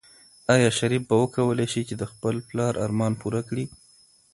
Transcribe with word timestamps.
آیا 0.53 0.69
شریف 0.79 1.01
به 1.09 1.15
وکولی 1.21 1.67
شي 1.73 1.81
چې 1.89 1.95
د 1.97 2.03
خپل 2.11 2.35
پلار 2.49 2.73
ارمان 2.85 3.13
پوره 3.21 3.41
کړي؟ 3.49 3.65